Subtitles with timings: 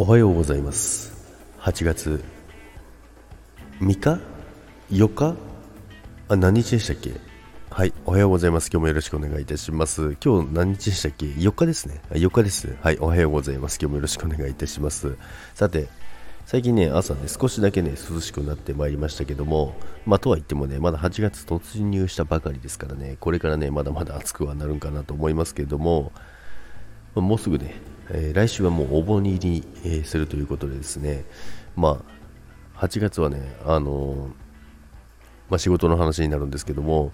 [0.00, 1.12] おはようございます。
[1.58, 2.22] 8月
[3.80, 4.20] 3日
[4.92, 5.34] ？4日？
[6.28, 7.14] あ何日でしたっけ？
[7.68, 8.70] はいおはようございます。
[8.72, 10.16] 今日もよろしくお願いいたします。
[10.24, 12.00] 今日何日でしたっけ？4日ですね。
[12.10, 13.76] 4日ですはいおはようございます。
[13.82, 15.16] 今日もよろしくお願いいたします。
[15.56, 15.88] さて
[16.46, 19.74] 最近ね朝ね少しだけね涼しくなってまいりましたけども
[20.06, 26.12] まあとは言ってもねまだ8月突入したばかりですからねこれからねまだまだ暑くはなるんかなと思いますけれども
[27.14, 31.24] もうすぐねえー、来週はもうお盆入り、えー、するということでですね、
[31.76, 32.02] ま
[32.74, 34.28] あ、8月はね、あのー、
[35.50, 37.12] まあ、仕事の話になるんですけども、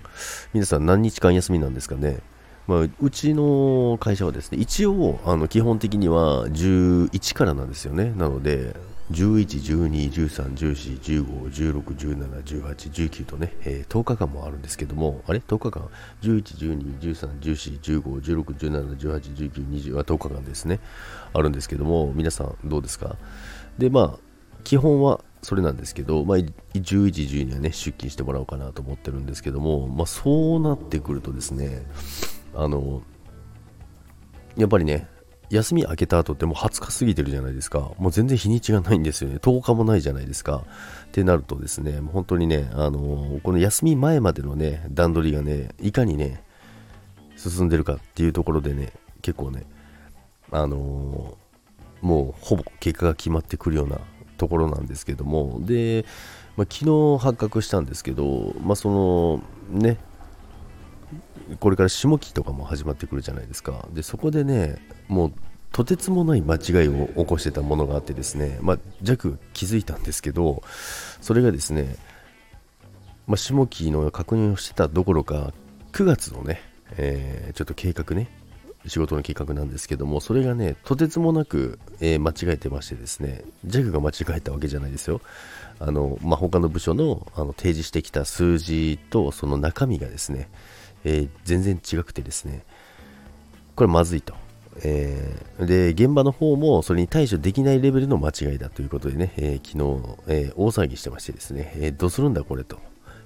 [0.53, 2.21] 皆さん何日間休みなんですかね。
[2.67, 8.13] まあ、うちの会社はですね、一応、あの基本的には11からなんですよね。
[8.17, 8.75] なので、
[9.11, 15.89] 11、12、13、14、15、16、17、18、19とね、えー、10日間もあるんですけども、あれ ?10 日間
[16.23, 20.81] ?11、12、13、14、15、16、17、18、19、20は10日間ですね。
[21.35, 23.17] あるんですけども、皆さんどうですか？
[23.79, 24.19] で、まあ、
[24.65, 31.85] 基本はそれなんですけど、まあ、11、12はね、出勤してもらおうかなと思ってるんですけども、まあ、そうなってくるとですね、
[32.55, 33.03] あの、
[34.57, 35.09] やっぱりね、
[35.51, 37.93] 休み明けた後っても20日過ぎてるじゃないですか。
[37.99, 39.37] もう全然日にちがないんですよね。
[39.37, 40.65] 10日もないじゃないですか。
[41.07, 46.43] ってなるとですね、もう本当にね、あのー、この休み前までのね、段取りがね、いかにね、
[47.37, 48.93] 進んでるかっていうところでね、
[49.23, 49.65] 結構ね、
[50.51, 53.99] あのー、もうほぼ結果が決まってくるような
[54.37, 56.05] ところなんですけども、で、
[56.57, 59.99] まあ、昨日発覚したんですけど、まあ、そのね、
[61.61, 63.89] これから下期とかも始まってくるじゃないですか。
[63.93, 64.77] で、そこでね、
[65.09, 65.33] もう
[65.75, 70.63] とてつもない間違いを起こしてたものがあってですね、まあ、弱気づいたんですけど、
[71.21, 71.97] それがですね、
[73.27, 75.53] まあ、下期の確認をしてたどころか、
[75.93, 76.61] 9月のね、
[76.97, 78.29] えー、ちょっと計画ね、
[78.87, 85.21] 仕事の計画なんですけども、それがね、とてつもなく、えー、間違えてましてですね、弱が間違えたわけじゃないですよ。
[85.81, 90.49] あの、まあ、他の部署のあの提示してきた数字とその中身がですね、
[91.05, 92.65] えー、全然違くてですね、
[93.77, 94.35] これまずいと。
[94.83, 102.79] えー、で、現場の方もそれに対処できないレベルの間違いだということでね、えー、昨日、えー、大騒ぎしてましてですね、えどうするんだこれと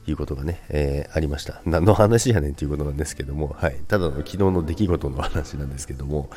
[0.06, 1.62] いうことがね、えありました。
[1.64, 6.28] 何の話やねんということなんですけども、はい、ただの昨日の出来事の話なんですけども、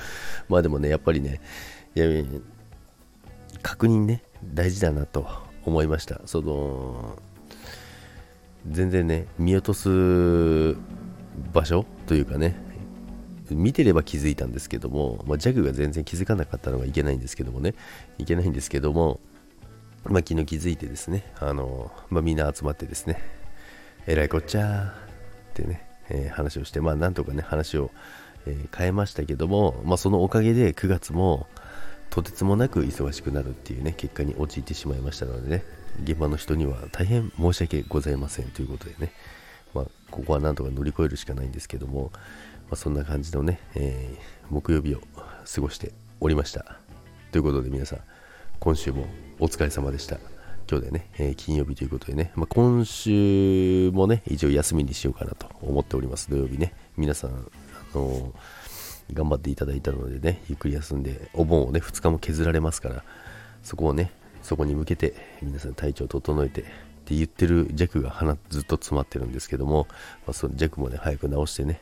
[0.48, 1.42] まあでもね、やっぱりね、
[1.96, 2.06] いや
[3.62, 4.24] 確認ね、
[4.54, 5.28] 大事だなと
[5.66, 6.22] 思いました。
[6.26, 7.18] その
[8.70, 10.76] 全然ね、見落とす
[11.54, 12.56] 場所というかね、
[13.50, 17.74] 見てれば気づいたんですけども、まあ、ジャグが全然気づかなかったのがいけないんですけどもね、
[18.18, 19.20] いけないんですけども、
[20.06, 23.22] まあ、昨日気づいてですね、あのまあ、みんな集まってですね、
[24.08, 24.94] えらいこっちゃーっ
[25.54, 27.92] てね、えー、話をして、まあ、なんとかね、話を、
[28.46, 31.48] えー、変えましたけども、まあ、そのおかげで9月も
[32.10, 35.64] とてつもなく忙しくなるっていうね、結果に陥ってしまいましたのでね、
[36.04, 39.14] 現場の人には大変申し訳ございませんということでね、
[39.74, 42.20] まあ、ここはなんとか乗り越えるしかないんですけども、ま
[42.72, 45.02] あ、そんな感じのね、えー、木曜日を
[45.54, 46.78] 過ごしておりました。
[47.32, 48.00] ということで皆さん、
[48.60, 49.06] 今週も
[49.40, 50.18] お疲れ様でした。
[50.70, 56.30] 今日でね、えー、金曜日ということでね、まあ、今週もね、一応休みにしようかなと思っております。
[56.30, 57.34] 土曜日ね、皆さん、あ
[57.98, 63.04] のー、頑張っていただいたのでね、ゆっくり休んで、お盆をね、2日も削られますから、
[63.64, 64.12] そこをね、
[64.44, 66.66] そこに向けて皆さん体調を整えて
[67.12, 69.88] って言ってる弱が鼻ずっと詰まってるんですけども、
[70.26, 71.82] まあ、そのジャクもね、早く直してね、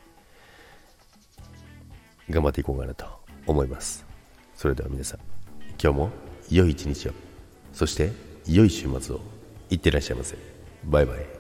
[2.30, 3.06] 頑張っていこうかなと
[3.46, 4.06] 思います。
[4.56, 5.20] それでは皆さん、
[5.82, 6.10] 今日も
[6.50, 7.12] 良い一日を、
[7.74, 8.12] そして
[8.48, 9.20] 良い週末を、
[9.70, 10.36] いってらっしゃいませ。
[10.84, 11.39] バイバイ。